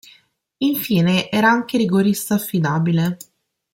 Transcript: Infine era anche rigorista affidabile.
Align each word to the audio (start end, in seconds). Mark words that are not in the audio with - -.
Infine 0.63 1.29
era 1.29 1.51
anche 1.51 1.77
rigorista 1.77 2.33
affidabile. 2.33 3.17